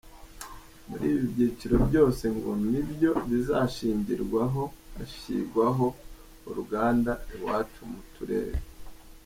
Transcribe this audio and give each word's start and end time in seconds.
Muri 0.87 1.05
ibi 1.11 1.23
byiciro 1.33 1.75
byose 1.87 2.23
ngo 2.35 2.51
nibyo 2.71 3.11
bizashingirwaho 3.29 4.63
hashyirwaho 4.95 5.85
“Uruganda 6.49 7.11
Iwacu 7.35 7.81
mu 7.91 8.01
turere. 8.15 8.57